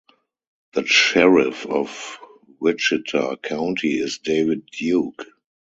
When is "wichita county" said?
2.59-3.99